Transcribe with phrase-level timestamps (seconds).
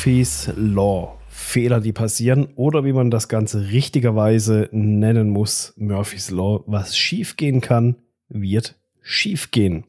[0.00, 1.18] Murphy's Law.
[1.28, 7.60] Fehler, die passieren oder wie man das Ganze richtigerweise nennen muss, Murphy's Law, was schiefgehen
[7.60, 7.96] kann,
[8.30, 9.84] wird schiefgehen.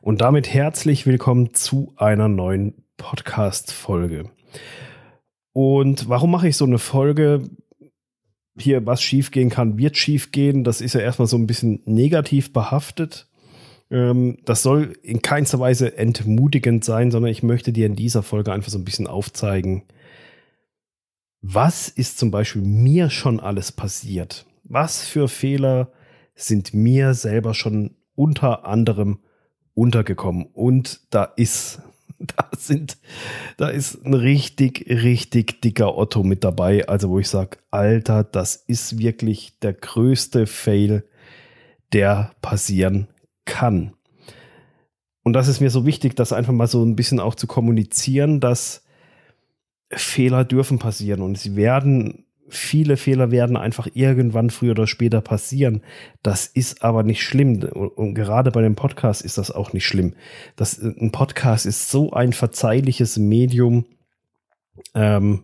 [0.00, 4.30] Und damit herzlich willkommen zu einer neuen Podcast-Folge.
[5.52, 7.48] Und warum mache ich so eine Folge?
[8.58, 10.64] Hier, was schiefgehen kann, wird schiefgehen.
[10.64, 13.28] Das ist ja erstmal so ein bisschen negativ behaftet.
[13.90, 18.52] Ähm, das soll in keinster Weise entmutigend sein, sondern ich möchte dir in dieser Folge
[18.52, 19.84] einfach so ein bisschen aufzeigen,
[21.42, 24.46] was ist zum Beispiel mir schon alles passiert?
[24.64, 25.92] Was für Fehler
[26.34, 29.20] sind mir selber schon unter anderem
[29.74, 30.46] untergekommen?
[30.46, 31.80] Und da ist,
[32.18, 32.98] da sind,
[33.58, 36.88] da ist ein richtig, richtig dicker Otto mit dabei.
[36.88, 41.04] Also, wo ich sage, Alter, das ist wirklich der größte Fail,
[41.92, 43.06] der passieren
[43.46, 43.94] kann.
[45.22, 48.38] Und das ist mir so wichtig, das einfach mal so ein bisschen auch zu kommunizieren,
[48.38, 48.84] dass
[49.90, 55.82] Fehler dürfen passieren und sie werden, viele Fehler werden einfach irgendwann früher oder später passieren.
[56.22, 57.62] Das ist aber nicht schlimm.
[57.64, 60.14] Und gerade bei dem Podcast ist das auch nicht schlimm.
[60.54, 63.84] Das, ein Podcast ist so ein verzeihliches Medium.
[64.94, 65.42] Ähm,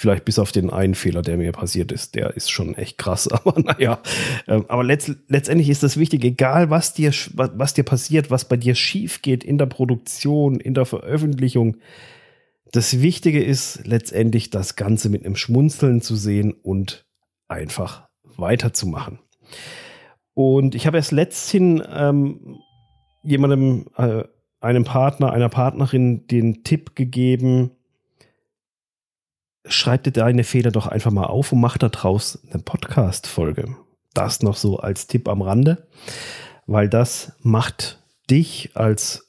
[0.00, 2.14] vielleicht bis auf den einen Fehler, der mir passiert ist.
[2.14, 3.28] Der ist schon echt krass.
[3.32, 4.00] Aber naja,
[4.48, 8.56] ähm, aber letzt, letztendlich ist das wichtig, egal was dir, was dir passiert, was bei
[8.56, 11.76] dir schief geht in der Produktion, in der Veröffentlichung
[12.72, 17.04] das Wichtige ist letztendlich, das Ganze mit einem Schmunzeln zu sehen und
[17.48, 19.18] einfach weiterzumachen.
[20.34, 22.58] Und ich habe erst letzthin ähm,
[23.22, 24.24] jemandem, äh,
[24.60, 27.72] einem Partner, einer Partnerin den Tipp gegeben,
[29.66, 33.76] schreib dir deine Fehler doch einfach mal auf und mach daraus eine Podcast-Folge.
[34.14, 35.88] Das noch so als Tipp am Rande,
[36.66, 39.26] weil das macht dich als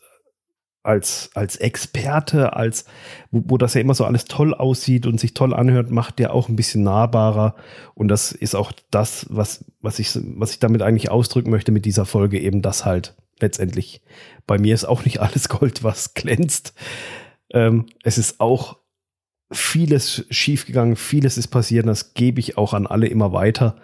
[0.83, 2.85] als, als Experte, als
[3.29, 6.33] wo, wo, das ja immer so alles toll aussieht und sich toll anhört, macht der
[6.33, 7.55] auch ein bisschen nahbarer.
[7.93, 11.85] Und das ist auch das, was, was, ich, was ich damit eigentlich ausdrücken möchte mit
[11.85, 14.01] dieser Folge, eben das halt letztendlich.
[14.47, 16.73] Bei mir ist auch nicht alles Gold, was glänzt.
[17.51, 18.80] Ähm, es ist auch
[19.51, 23.75] vieles schiefgegangen, vieles ist passiert, das gebe ich auch an alle immer weiter.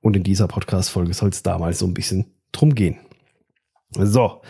[0.00, 2.98] Und in dieser Podcast-Folge soll es da mal so ein bisschen drum gehen.
[3.92, 4.42] So,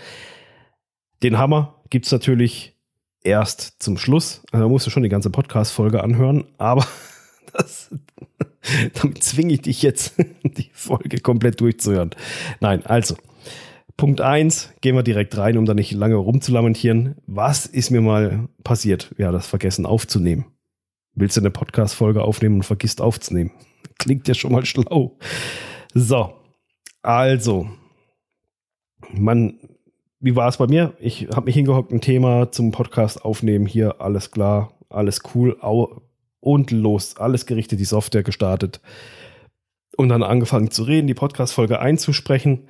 [1.23, 2.77] den Hammer gibt es natürlich
[3.23, 4.43] erst zum Schluss.
[4.53, 6.87] Also da musst du schon die ganze Podcast-Folge anhören, aber
[7.53, 7.91] das,
[9.01, 12.11] damit zwinge ich dich jetzt, die Folge komplett durchzuhören.
[12.61, 13.17] Nein, also.
[13.97, 17.15] Punkt 1, gehen wir direkt rein, um da nicht lange rumzulamentieren.
[17.27, 19.15] Was ist mir mal passiert?
[19.17, 20.45] Ja, das Vergessen aufzunehmen.
[21.17, 23.51] Willst du eine Podcast-Folge aufnehmen und vergisst aufzunehmen?
[23.99, 25.19] Klingt ja schon mal schlau.
[25.95, 26.35] So,
[27.03, 27.71] also,
[29.13, 29.59] man
[30.21, 30.95] wie war es bei mir?
[30.99, 33.65] Ich habe mich hingehockt, ein Thema zum Podcast aufnehmen.
[33.65, 35.57] Hier alles klar, alles cool.
[36.41, 38.81] Und los, alles gerichtet, die Software gestartet.
[39.97, 42.69] Und dann angefangen zu reden, die Podcast-Folge einzusprechen.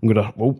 [0.00, 0.56] Und gedacht, oh,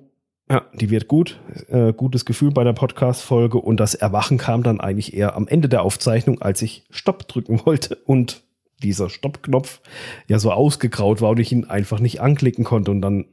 [0.49, 1.41] ja, die wird gut.
[1.69, 3.59] Äh, gutes Gefühl bei der Podcast-Folge.
[3.59, 7.61] Und das Erwachen kam dann eigentlich eher am Ende der Aufzeichnung, als ich Stopp drücken
[7.65, 8.43] wollte und
[8.83, 9.81] dieser Stoppknopf
[10.29, 12.91] ja so ausgegraut war und ich ihn einfach nicht anklicken konnte.
[12.91, 13.25] Und dann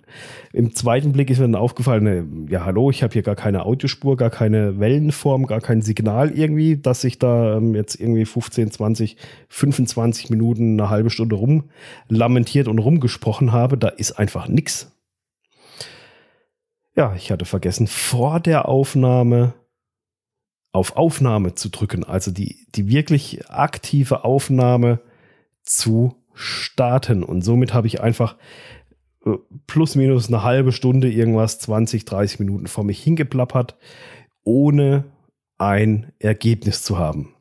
[0.54, 3.66] im zweiten Blick ist mir dann aufgefallen, ne, ja hallo, ich habe hier gar keine
[3.66, 8.72] Audiospur, gar keine Wellenform, gar kein Signal irgendwie, dass ich da ähm, jetzt irgendwie 15,
[8.72, 9.18] 20,
[9.50, 11.66] 25 Minuten, eine halbe Stunde rum
[12.08, 13.78] lamentiert und rumgesprochen habe.
[13.78, 14.93] Da ist einfach nichts.
[16.96, 19.54] Ja, ich hatte vergessen, vor der Aufnahme
[20.74, 22.04] auf Aufnahme zu drücken.
[22.04, 25.00] Also die, die wirklich aktive Aufnahme
[25.62, 27.24] zu starten.
[27.24, 28.38] Und somit habe ich einfach
[29.26, 29.36] äh,
[29.68, 33.78] plus minus eine halbe Stunde irgendwas, 20, 30 Minuten vor mich hingeplappert,
[34.44, 35.06] ohne
[35.58, 37.36] ein Ergebnis zu haben.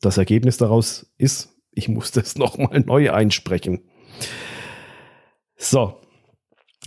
[0.00, 3.82] Das Ergebnis daraus ist, ich musste es nochmal neu einsprechen.
[5.56, 6.00] So,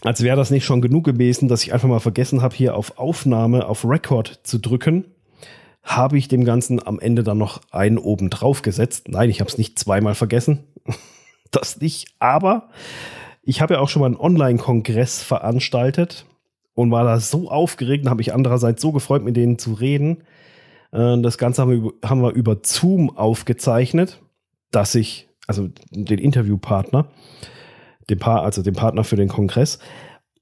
[0.04, 2.98] als wäre das nicht schon genug gewesen, dass ich einfach mal vergessen habe, hier auf
[2.98, 5.06] Aufnahme, auf Record zu drücken
[5.84, 9.10] habe ich dem Ganzen am Ende dann noch einen oben drauf gesetzt.
[9.10, 10.64] Nein, ich habe es nicht zweimal vergessen.
[11.52, 12.08] das nicht.
[12.20, 12.70] Aber
[13.44, 16.26] ich habe ja auch schon mal einen Online-Kongress veranstaltet
[16.74, 20.24] und war da so aufgeregt und habe mich andererseits so gefreut, mit denen zu reden.
[20.92, 24.22] Äh, das Ganze haben wir über Zoom aufgezeichnet,
[24.72, 27.08] dass ich, also den Interviewpartner,
[28.10, 29.80] den Paar, also den Partner für den Kongress,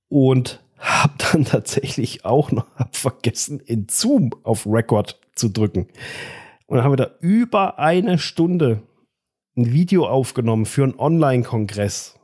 [0.09, 5.87] und habe dann tatsächlich auch noch vergessen, in Zoom auf Record zu drücken.
[6.67, 8.81] Und dann haben wir da über eine Stunde
[9.57, 12.17] ein Video aufgenommen für einen Online-Kongress.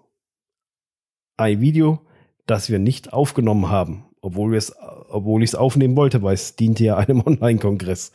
[1.38, 2.02] Ein Video,
[2.46, 4.06] das wir nicht aufgenommen haben.
[4.22, 4.76] obwohl, wir es,
[5.10, 8.12] obwohl ich es aufnehmen wollte, weil es diente ja einem Online-Kongress.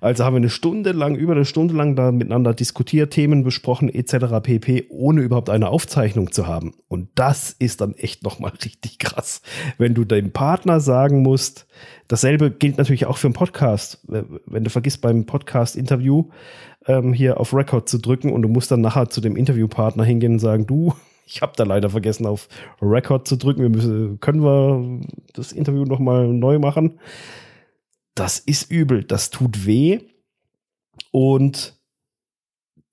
[0.00, 3.88] Also haben wir eine Stunde lang, über eine Stunde lang da miteinander diskutiert, Themen besprochen
[3.88, 4.40] etc.
[4.42, 6.74] pp, ohne überhaupt eine Aufzeichnung zu haben.
[6.88, 9.42] Und das ist dann echt nochmal richtig krass,
[9.78, 11.66] wenn du deinem Partner sagen musst,
[12.06, 14.00] dasselbe gilt natürlich auch für einen Podcast.
[14.06, 16.28] Wenn du vergisst beim Podcast-Interview
[16.86, 20.32] ähm, hier auf Record zu drücken und du musst dann nachher zu dem Interviewpartner hingehen
[20.32, 20.94] und sagen, du,
[21.28, 22.48] ich habe da leider vergessen, auf
[22.80, 23.62] Record zu drücken.
[23.62, 26.98] Wir müssen, können wir das Interview nochmal neu machen?
[28.14, 29.04] Das ist übel.
[29.04, 30.00] Das tut weh.
[31.10, 31.78] Und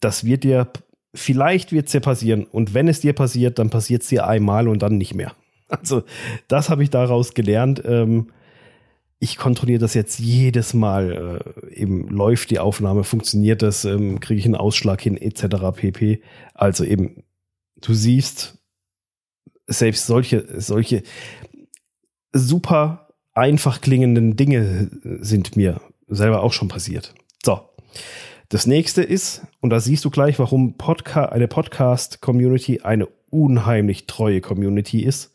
[0.02, 0.68] das wird dir,
[1.14, 2.44] vielleicht wird es dir passieren.
[2.44, 5.34] Und wenn es dir passiert, dann passiert es dir einmal und dann nicht mehr.
[5.68, 6.04] Also,
[6.48, 7.82] das habe ich daraus gelernt.
[7.86, 8.28] Ähm,
[9.18, 11.42] ich kontrolliere das jetzt jedes Mal.
[11.74, 15.76] Äh, eben läuft die Aufnahme, funktioniert das, ähm, kriege ich einen Ausschlag hin, etc.
[15.76, 16.22] pp.
[16.54, 17.24] Also eben
[17.78, 18.58] du siehst,
[19.68, 21.04] selbst solche, solche
[22.34, 27.14] super einfach klingenden Dinge sind mir selber auch schon passiert.
[27.44, 27.70] So.
[28.50, 34.40] Das nächste ist, und da siehst du gleich, warum Podca eine Podcast-Community eine unheimlich treue
[34.40, 35.34] Community ist.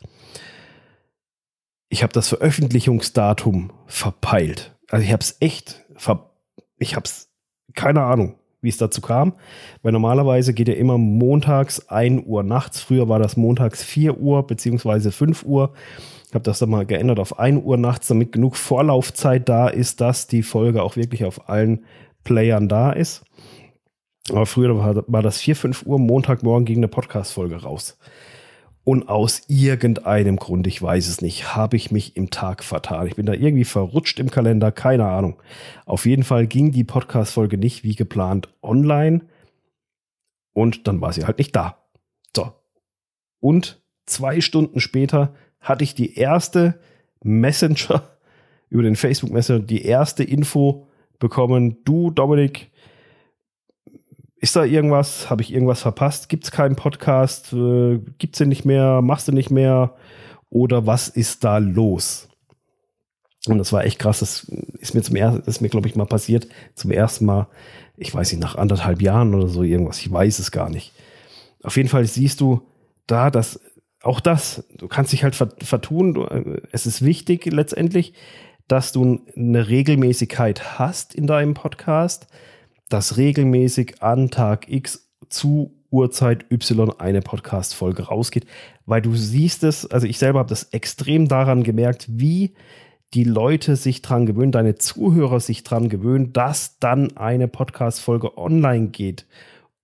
[1.88, 4.76] Ich habe das Veröffentlichungsdatum verpeilt.
[4.88, 6.30] Also ich habe es echt, ver
[6.78, 7.28] ich habe es,
[7.74, 9.34] keine Ahnung, wie es dazu kam.
[9.82, 12.80] Weil normalerweise geht er immer montags 1 Uhr nachts.
[12.80, 15.72] Früher war das montags 4 Uhr beziehungsweise 5 Uhr.
[16.28, 20.00] Ich habe das dann mal geändert auf 1 Uhr nachts, damit genug Vorlaufzeit da ist,
[20.00, 21.84] dass die Folge auch wirklich auf allen
[22.22, 23.24] Playern da ist.
[24.28, 27.98] Aber früher war, das 4, 5 Uhr, Montagmorgen ging eine Podcast-Folge raus.
[28.82, 33.06] Und aus irgendeinem Grund, ich weiß es nicht, habe ich mich im Tag vertan.
[33.06, 35.40] Ich bin da irgendwie verrutscht im Kalender, keine Ahnung.
[35.84, 39.26] Auf jeden Fall ging die Podcast-Folge nicht wie geplant online.
[40.54, 41.76] Und dann war sie halt nicht da.
[42.34, 42.52] So.
[43.38, 46.80] Und zwei Stunden später hatte ich die erste
[47.22, 48.08] Messenger
[48.70, 50.88] über den Facebook Messenger, die erste Info
[51.18, 51.76] bekommen.
[51.84, 52.69] Du, Dominik,
[54.40, 55.28] ist da irgendwas?
[55.28, 56.28] Habe ich irgendwas verpasst?
[56.30, 57.52] Gibt es keinen Podcast?
[57.52, 59.02] Äh, Gibt es den nicht mehr?
[59.02, 59.94] Machst du nicht mehr?
[60.48, 62.28] Oder was ist da los?
[63.46, 64.20] Und das war echt krass.
[64.20, 66.48] Das ist mir zum ersten, ist mir, glaube ich, mal passiert.
[66.74, 67.48] Zum ersten Mal,
[67.96, 70.00] ich weiß nicht, nach anderthalb Jahren oder so irgendwas.
[70.00, 70.92] Ich weiß es gar nicht.
[71.62, 72.62] Auf jeden Fall siehst du
[73.06, 73.60] da, dass
[74.02, 76.16] auch das, du kannst dich halt vertun.
[76.16, 78.14] Äh, es ist wichtig letztendlich,
[78.68, 82.26] dass du eine Regelmäßigkeit hast in deinem Podcast
[82.90, 88.46] dass regelmäßig an Tag X zu Uhrzeit Y eine Podcast-Folge rausgeht,
[88.86, 92.54] weil du siehst es, also ich selber habe das extrem daran gemerkt, wie
[93.14, 98.88] die Leute sich dran gewöhnen, deine Zuhörer sich dran gewöhnen, dass dann eine Podcast-Folge online
[98.88, 99.26] geht.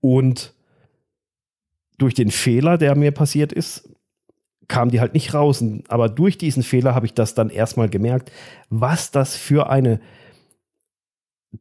[0.01, 0.55] Und
[1.99, 3.89] durch den Fehler, der mir passiert ist,
[4.69, 5.65] kam die halt nicht raus.
[5.89, 8.31] Aber durch diesen Fehler habe ich das dann erstmal gemerkt,
[8.69, 10.01] was das für eine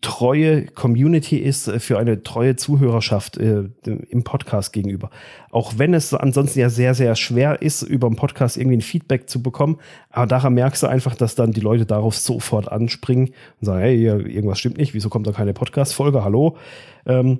[0.01, 5.09] treue Community ist, äh, für eine treue Zuhörerschaft äh, im Podcast gegenüber.
[5.51, 9.29] Auch wenn es ansonsten ja sehr, sehr schwer ist, über einen Podcast irgendwie ein Feedback
[9.29, 9.77] zu bekommen.
[10.09, 14.03] Aber daran merkst du einfach, dass dann die Leute darauf sofort anspringen und sagen, hey,
[14.05, 16.23] irgendwas stimmt nicht, wieso kommt da keine Podcast-Folge?
[16.23, 16.57] Hallo?
[17.05, 17.39] Ähm,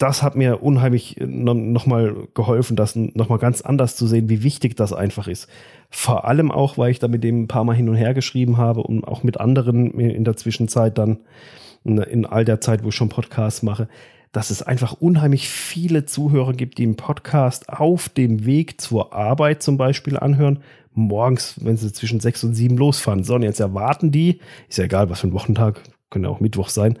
[0.00, 4.74] das hat mir unheimlich äh, nochmal geholfen, das nochmal ganz anders zu sehen, wie wichtig
[4.74, 5.46] das einfach ist.
[5.90, 8.56] Vor allem auch, weil ich da mit dem ein paar Mal hin und her geschrieben
[8.56, 11.18] habe und auch mit anderen in der Zwischenzeit dann,
[11.84, 13.88] in all der Zeit, wo ich schon Podcasts mache,
[14.32, 19.62] dass es einfach unheimlich viele Zuhörer gibt, die einen Podcast auf dem Weg zur Arbeit
[19.62, 20.60] zum Beispiel anhören.
[20.92, 23.24] Morgens, wenn sie zwischen sechs und sieben losfahren.
[23.24, 26.68] So, und jetzt erwarten die, ist ja egal, was für ein Wochentag, könnte auch Mittwoch
[26.68, 26.98] sein,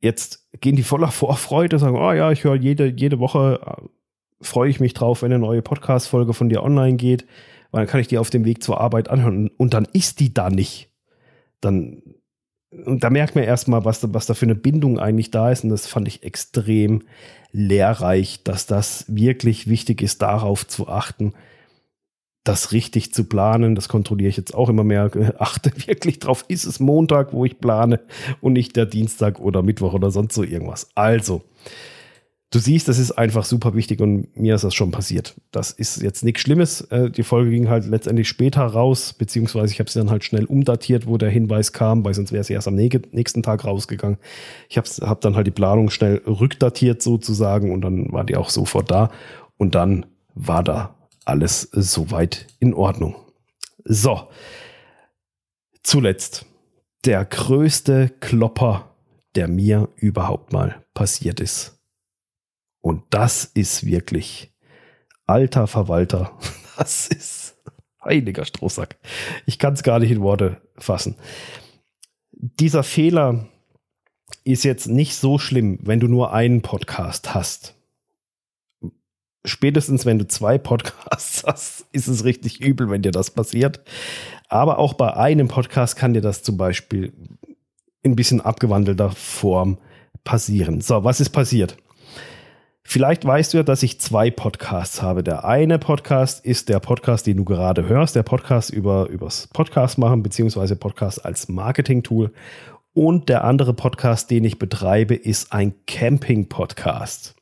[0.00, 3.88] jetzt gehen die voller Vorfreude, sagen, oh ja, ich höre jede, jede Woche, äh,
[4.42, 7.26] freue ich mich drauf, wenn eine neue Podcast-Folge von dir online geht,
[7.70, 10.32] weil dann kann ich die auf dem Weg zur Arbeit anhören und dann ist die
[10.32, 10.90] da nicht.
[11.60, 12.02] Dann,
[12.70, 15.70] und da merkt man erstmal, was, was da für eine Bindung eigentlich da ist und
[15.70, 17.02] das fand ich extrem
[17.52, 21.34] lehrreich, dass das wirklich wichtig ist, darauf zu achten,
[22.44, 25.10] das richtig zu planen, das kontrolliere ich jetzt auch immer mehr.
[25.38, 28.00] Achte wirklich drauf, ist es Montag, wo ich plane
[28.40, 30.88] und nicht der Dienstag oder Mittwoch oder sonst so irgendwas.
[30.94, 31.42] Also,
[32.50, 35.34] du siehst, das ist einfach super wichtig und mir ist das schon passiert.
[35.50, 36.80] Das ist jetzt nichts Schlimmes.
[36.82, 40.46] Äh, die Folge ging halt letztendlich später raus, beziehungsweise ich habe sie dann halt schnell
[40.46, 44.18] umdatiert, wo der Hinweis kam, weil sonst wäre sie erst am nächsten Tag rausgegangen.
[44.70, 48.48] Ich habe hab dann halt die Planung schnell rückdatiert sozusagen und dann war die auch
[48.48, 49.10] sofort da
[49.58, 53.16] und dann war da alles soweit in Ordnung.
[53.84, 54.28] So,
[55.82, 56.46] zuletzt
[57.04, 58.94] der größte Klopper,
[59.34, 61.78] der mir überhaupt mal passiert ist.
[62.80, 64.52] Und das ist wirklich
[65.26, 66.38] alter Verwalter.
[66.80, 67.58] Das ist,
[68.02, 68.96] Heiliger Strohsack.
[69.44, 71.16] Ich kann es gar nicht in Worte fassen.
[72.32, 73.50] Dieser Fehler
[74.44, 77.74] ist jetzt nicht so schlimm, wenn du nur einen Podcast hast.
[79.44, 83.80] Spätestens wenn du zwei Podcasts hast, ist es richtig übel, wenn dir das passiert.
[84.48, 87.12] Aber auch bei einem Podcast kann dir das zum Beispiel
[88.02, 89.78] in ein bisschen abgewandelter Form
[90.24, 90.80] passieren.
[90.80, 91.76] So, was ist passiert?
[92.82, 95.22] Vielleicht weißt du ja, dass ich zwei Podcasts habe.
[95.22, 99.96] Der eine Podcast ist der Podcast, den du gerade hörst, der Podcast über übers Podcast
[99.96, 102.32] machen, beziehungsweise Podcast als Marketing-Tool.
[102.92, 107.36] Und der andere Podcast, den ich betreibe, ist ein Camping-Podcast.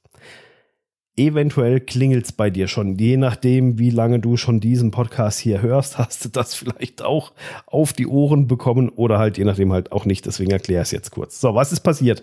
[1.18, 2.96] Eventuell klingelt es bei dir schon.
[2.96, 7.32] Je nachdem, wie lange du schon diesen Podcast hier hörst, hast du das vielleicht auch
[7.66, 10.26] auf die Ohren bekommen oder halt je nachdem halt auch nicht.
[10.26, 11.40] Deswegen erkläre ich es jetzt kurz.
[11.40, 12.22] So, was ist passiert?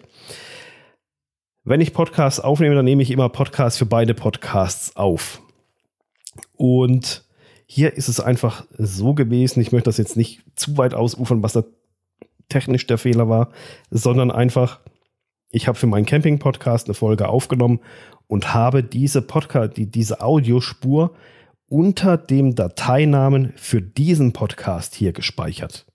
[1.66, 5.42] Wenn ich Podcasts aufnehme, dann nehme ich immer Podcasts für beide Podcasts auf.
[6.56, 7.26] Und
[7.66, 11.54] hier ist es einfach so gewesen, ich möchte das jetzt nicht zu weit ausufern, was
[11.54, 11.64] da
[12.48, 13.50] technisch der Fehler war,
[13.90, 14.80] sondern einfach,
[15.50, 17.80] ich habe für meinen Camping-Podcast eine Folge aufgenommen
[18.28, 21.16] und habe diese Podcast, die, diese Audiospur
[21.68, 25.86] unter dem Dateinamen für diesen Podcast hier gespeichert.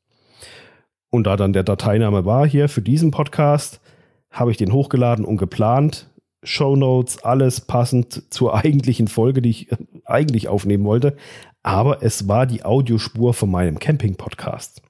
[1.11, 3.81] Und da dann der Dateiname war hier für diesen Podcast,
[4.31, 6.09] habe ich den hochgeladen und geplant.
[6.43, 9.69] Show Notes, alles passend zur eigentlichen Folge, die ich
[10.05, 11.17] eigentlich aufnehmen wollte.
[11.63, 14.83] Aber es war die Audiospur von meinem Camping-Podcast.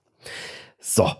[0.78, 1.10] So,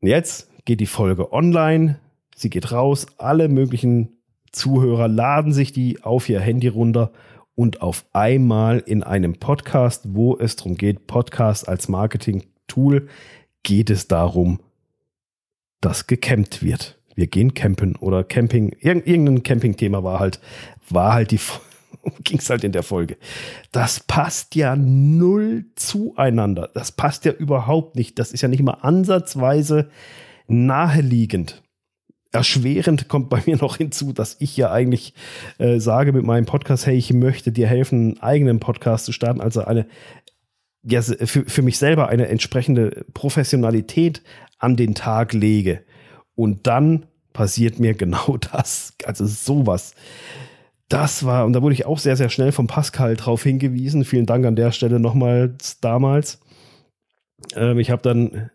[0.00, 2.00] jetzt geht die Folge online.
[2.42, 3.06] Sie geht raus.
[3.18, 4.18] Alle möglichen
[4.52, 7.12] Zuhörer laden sich die auf ihr Handy runter
[7.54, 13.08] und auf einmal in einem Podcast, wo es darum geht, Podcast als Marketing-Tool,
[13.62, 14.60] geht es darum,
[15.80, 20.40] dass gecampt wird wir gehen campen oder Camping, irgendein Camping-Thema war halt,
[20.88, 21.40] war halt die,
[22.24, 23.16] ging es halt in der Folge.
[23.70, 26.70] Das passt ja null zueinander.
[26.74, 28.18] Das passt ja überhaupt nicht.
[28.18, 29.90] Das ist ja nicht mal ansatzweise
[30.48, 31.62] naheliegend.
[32.32, 35.14] Erschwerend kommt bei mir noch hinzu, dass ich ja eigentlich
[35.58, 39.40] äh, sage mit meinem Podcast, hey, ich möchte dir helfen, einen eigenen Podcast zu starten,
[39.40, 39.86] also eine
[40.84, 44.22] ja, für, für mich selber eine entsprechende Professionalität
[44.58, 45.84] an den Tag lege.
[46.34, 48.94] Und dann passiert mir genau das.
[49.04, 49.94] Also sowas.
[50.88, 54.04] Das war, und da wurde ich auch sehr, sehr schnell vom Pascal drauf hingewiesen.
[54.04, 56.40] Vielen Dank an der Stelle nochmals damals.
[57.54, 58.50] Ähm, ich habe dann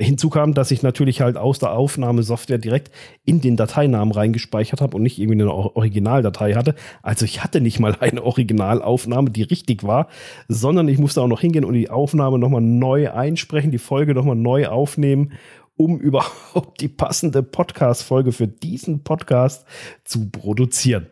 [0.00, 2.90] hinzu kam, dass ich natürlich halt aus der Aufnahmesoftware direkt
[3.24, 6.74] in den Dateinamen reingespeichert habe und nicht irgendwie eine Originaldatei hatte.
[7.02, 10.08] Also ich hatte nicht mal eine Originalaufnahme, die richtig war,
[10.48, 14.36] sondern ich musste auch noch hingehen und die Aufnahme nochmal neu einsprechen, die Folge nochmal
[14.36, 15.32] neu aufnehmen
[15.76, 19.66] um überhaupt die passende Podcast-Folge für diesen Podcast
[20.04, 21.06] zu produzieren.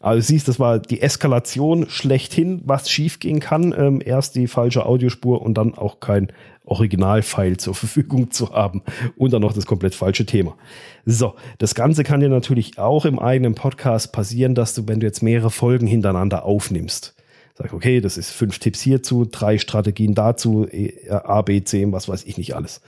[0.00, 3.74] Also du siehst, das war die Eskalation schlechthin, was schiefgehen kann.
[3.76, 6.32] Ähm, erst die falsche Audiospur und dann auch kein
[6.64, 8.82] Originalfile zur Verfügung zu haben
[9.16, 10.56] und dann noch das komplett falsche Thema.
[11.04, 15.06] So, das Ganze kann dir natürlich auch im eigenen Podcast passieren, dass du, wenn du
[15.06, 17.14] jetzt mehrere Folgen hintereinander aufnimmst,
[17.54, 22.08] sag, okay, das ist fünf Tipps hierzu, drei Strategien dazu, e, A, B, C, was
[22.08, 22.80] weiß ich nicht alles.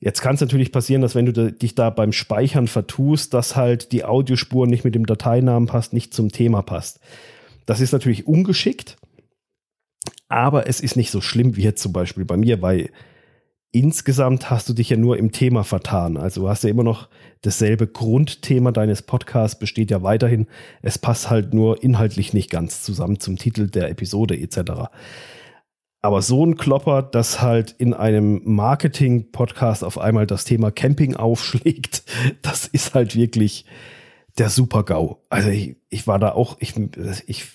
[0.00, 3.92] Jetzt kann es natürlich passieren, dass wenn du dich da beim Speichern vertust, dass halt
[3.92, 7.00] die Audiospur nicht mit dem Dateinamen passt, nicht zum Thema passt.
[7.66, 8.96] Das ist natürlich ungeschickt,
[10.28, 12.90] aber es ist nicht so schlimm wie jetzt zum Beispiel bei mir, weil
[13.72, 16.16] insgesamt hast du dich ja nur im Thema vertan.
[16.16, 17.08] Also du hast ja immer noch
[17.42, 20.46] dasselbe Grundthema deines Podcasts, besteht ja weiterhin.
[20.82, 24.88] Es passt halt nur inhaltlich nicht ganz zusammen zum Titel der Episode etc.
[26.02, 32.04] Aber so ein Klopper, das halt in einem Marketing-Podcast auf einmal das Thema Camping aufschlägt,
[32.42, 33.66] das ist halt wirklich
[34.38, 35.18] der Super-GAU.
[35.28, 36.74] Also ich, ich war da auch, ich,
[37.26, 37.46] ich,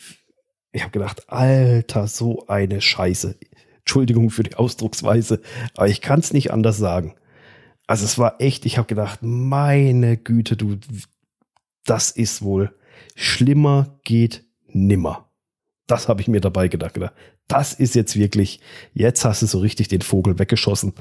[0.71, 3.35] ich habe gedacht, Alter, so eine Scheiße.
[3.79, 5.41] Entschuldigung für die Ausdrucksweise,
[5.75, 7.15] aber ich kann es nicht anders sagen.
[7.87, 10.77] Also es war echt, ich habe gedacht, meine Güte, du,
[11.85, 12.75] das ist wohl
[13.15, 15.29] schlimmer geht nimmer.
[15.87, 16.95] Das habe ich mir dabei gedacht
[17.47, 18.59] das ist jetzt wirklich,
[18.93, 20.93] jetzt hast du so richtig den Vogel weggeschossen.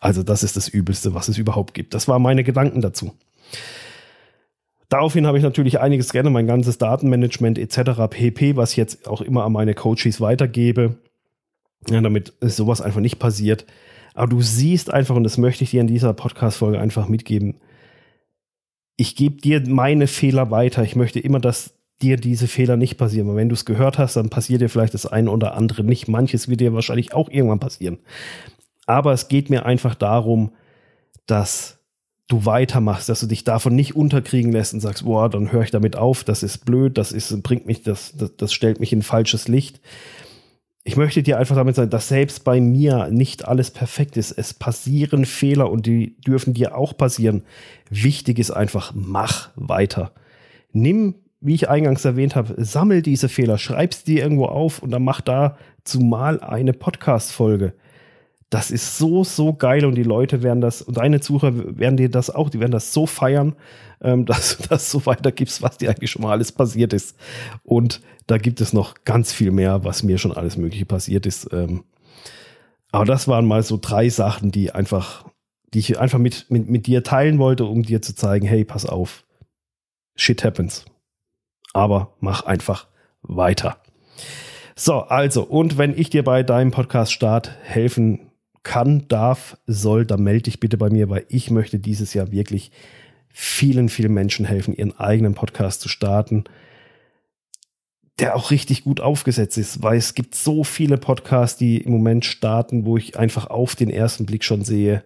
[0.00, 1.94] Also das ist das Übelste, was es überhaupt gibt.
[1.94, 3.12] Das waren meine Gedanken dazu.
[4.88, 8.08] Daraufhin habe ich natürlich einiges geändert, mein ganzes Datenmanagement etc.
[8.10, 10.96] pp, was ich jetzt auch immer an meine Coaches weitergebe,
[11.88, 13.64] ja, damit sowas einfach nicht passiert.
[14.14, 17.56] Aber du siehst einfach, und das möchte ich dir in dieser Podcast-Folge einfach mitgeben,
[18.96, 20.82] ich gebe dir meine Fehler weiter.
[20.82, 23.28] Ich möchte immer, dass dir diese Fehler nicht passieren.
[23.28, 26.08] Aber wenn du es gehört hast, dann passiert dir vielleicht das eine oder andere nicht.
[26.08, 27.98] Manches wird dir wahrscheinlich auch irgendwann passieren.
[28.86, 30.52] Aber es geht mir einfach darum,
[31.26, 31.78] dass
[32.28, 35.70] du weitermachst, dass du dich davon nicht unterkriegen lässt und sagst, boah, dann höre ich
[35.70, 39.02] damit auf, das ist blöd, das ist, bringt mich, das, das, das stellt mich in
[39.02, 39.80] falsches Licht.
[40.84, 44.32] ich möchte dir einfach damit sagen, dass selbst bei mir nicht alles perfekt ist.
[44.32, 47.44] Es passieren Fehler und die dürfen dir auch passieren.
[47.88, 50.12] Wichtig ist einfach, mach weiter.
[50.72, 54.90] Nimm, wie ich eingangs erwähnt habe, sammel diese Fehler, schreib sie dir irgendwo auf und
[54.90, 57.74] dann mach da zumal eine Podcast-Folge.
[58.48, 62.10] Das ist so, so geil und die Leute werden das, und deine Zuhörer werden dir
[62.10, 63.56] das auch, die werden das so feiern,
[64.00, 67.16] ähm, dass du das so weitergibst, was dir eigentlich schon mal alles passiert ist.
[67.64, 71.52] Und da gibt es noch ganz viel mehr, was mir schon alles Mögliche passiert ist.
[71.52, 71.82] Ähm,
[72.92, 75.24] aber das waren mal so drei Sachen, die einfach,
[75.74, 78.86] die ich einfach mit, mit, mit dir teilen wollte, um dir zu zeigen, hey, pass
[78.86, 79.24] auf,
[80.14, 80.84] shit happens.
[81.72, 82.86] Aber mach einfach
[83.22, 83.78] weiter.
[84.74, 90.44] So, also, und wenn ich dir bei deinem Podcast-Start helfen kann, darf, soll, dann melde
[90.44, 92.70] dich bitte bei mir, weil ich möchte dieses Jahr wirklich
[93.28, 96.44] vielen, vielen Menschen helfen, ihren eigenen Podcast zu starten,
[98.18, 102.24] der auch richtig gut aufgesetzt ist, weil es gibt so viele Podcasts, die im Moment
[102.24, 105.04] starten, wo ich einfach auf den ersten Blick schon sehe,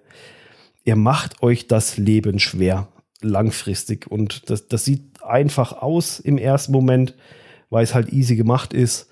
[0.85, 2.89] ihr macht euch das Leben schwer,
[3.21, 4.11] langfristig.
[4.11, 7.15] Und das, das sieht einfach aus im ersten Moment,
[7.71, 9.11] weil es halt easy gemacht ist.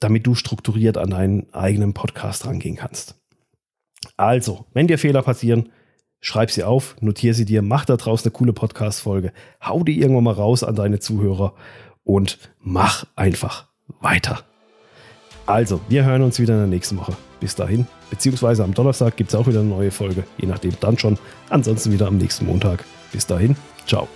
[0.00, 3.16] damit du strukturiert an deinen eigenen Podcast rangehen kannst.
[4.16, 5.68] Also, wenn dir Fehler passieren,
[6.20, 9.30] schreib sie auf, notiere sie dir, mach da draus eine coole Podcast-Folge,
[9.62, 11.52] hau die irgendwann mal raus an deine Zuhörer
[12.02, 13.68] und mach einfach
[14.00, 14.40] weiter.
[15.44, 17.14] Also, wir hören uns wieder in der nächsten Woche.
[17.40, 20.96] Bis dahin, beziehungsweise am Donnerstag gibt es auch wieder eine neue Folge, je nachdem dann
[20.96, 21.18] schon.
[21.50, 22.84] Ansonsten wieder am nächsten Montag.
[23.12, 23.54] Bis dahin,
[23.86, 24.08] ciao.